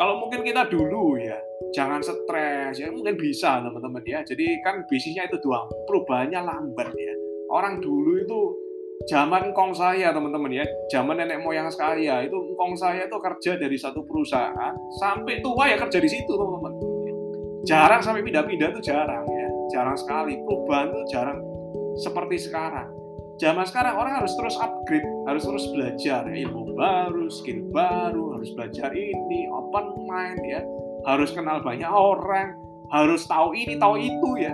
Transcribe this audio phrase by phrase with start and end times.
[0.00, 1.36] kalau mungkin kita dulu ya
[1.76, 2.80] jangan stres.
[2.80, 4.24] Ya mungkin bisa teman-teman ya.
[4.24, 7.14] Jadi kan bisnisnya itu doang perubahannya lambat ya.
[7.52, 8.40] Orang dulu itu
[9.12, 10.64] zaman kong saya teman-teman ya.
[10.88, 14.72] Zaman nenek moyang saya itu kong saya itu kerja dari satu perusahaan
[15.04, 16.72] sampai tua ya kerja di situ teman-teman.
[17.68, 19.48] Jarang sampai pindah-pindah itu jarang ya.
[19.76, 20.40] Jarang sekali.
[20.40, 21.38] Perubahan itu jarang
[22.00, 22.99] seperti sekarang
[23.40, 28.92] zaman sekarang orang harus terus upgrade, harus terus belajar ilmu baru, skill baru, harus belajar
[28.92, 30.60] ini, open mind ya,
[31.08, 32.52] harus kenal banyak orang,
[32.92, 34.52] harus tahu ini, tahu itu ya.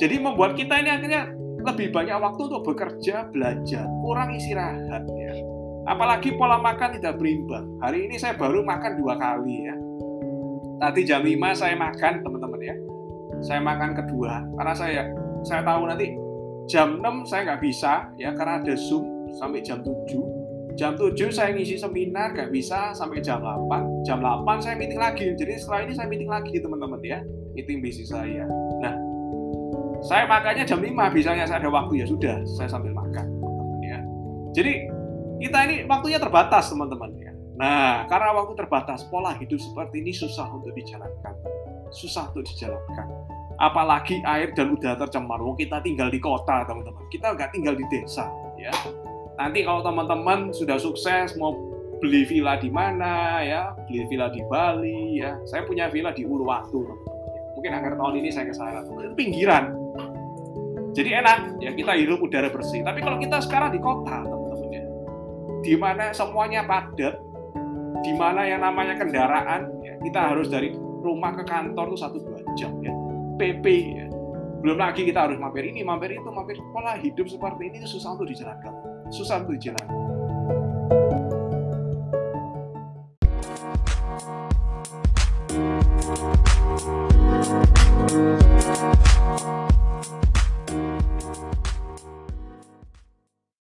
[0.00, 5.32] Jadi membuat kita ini akhirnya lebih banyak waktu untuk bekerja, belajar, kurang istirahat ya.
[5.84, 7.76] Apalagi pola makan tidak berimbang.
[7.84, 9.76] Hari ini saya baru makan dua kali ya.
[10.80, 12.76] Tadi jam 5 saya makan teman-teman ya.
[13.44, 15.02] Saya makan kedua karena saya
[15.44, 16.23] saya tahu nanti
[16.70, 21.54] jam 6 saya nggak bisa ya karena ada Zoom sampai jam 7 jam 7 saya
[21.54, 25.92] ngisi seminar nggak bisa sampai jam 8 jam 8 saya meeting lagi jadi setelah ini
[25.92, 27.20] saya meeting lagi teman-teman ya
[27.54, 28.44] meeting bisnis saya.
[28.82, 28.94] Nah
[30.04, 33.98] saya makannya jam 5 biasanya saya ada waktu ya sudah saya sambil makan teman-teman ya.
[34.52, 34.72] Jadi
[35.40, 37.32] kita ini waktunya terbatas teman-teman ya.
[37.56, 41.34] Nah karena waktu terbatas pola hidup seperti ini susah untuk dijalankan
[41.94, 43.06] susah untuk dijalankan
[43.64, 45.40] apalagi air dan udara tercemar.
[45.40, 47.00] Wong kita tinggal di kota, teman-teman.
[47.08, 48.28] Kita nggak tinggal di desa,
[48.60, 48.72] ya.
[49.40, 51.56] Nanti kalau teman-teman sudah sukses mau
[51.98, 55.40] beli villa di mana, ya, beli villa di Bali, ya.
[55.48, 57.12] Saya punya villa di Uluwatu, teman-teman.
[57.56, 59.64] Mungkin akhir tahun ini saya ke sana, itu pinggiran.
[60.94, 62.86] Jadi enak, ya kita hirup udara bersih.
[62.86, 64.84] Tapi kalau kita sekarang di kota, teman-teman, ya,
[65.64, 67.18] di mana semuanya padat,
[68.04, 70.70] di mana yang namanya kendaraan, ya, kita harus dari
[71.02, 72.93] rumah ke kantor tuh satu dua jam, ya
[73.36, 73.66] PP.
[74.64, 78.28] Belum lagi kita harus mampir ini, mampir itu, mampir pola hidup seperti ini susah untuk
[78.28, 78.72] dijalankan.
[79.12, 80.03] Susah untuk dijalankan.